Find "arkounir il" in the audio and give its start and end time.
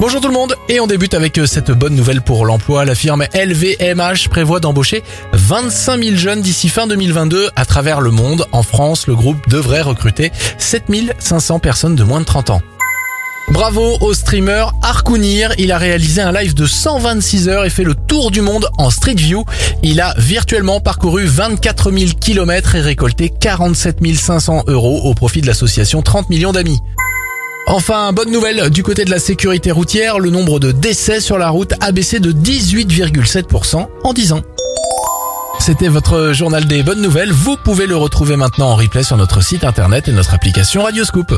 14.80-15.72